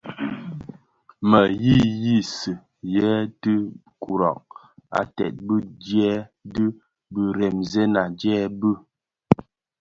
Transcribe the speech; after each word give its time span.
Mè 1.29 1.41
yiyisi 1.63 2.51
yèè 2.93 3.17
ti 3.41 3.53
kurag 4.01 4.45
ated 5.01 5.35
bi 5.47 5.55
dièè 5.83 6.15
dhi 6.53 6.65
biremzèna 7.13 8.01
dièè 8.19 8.43
bi. 8.59 8.71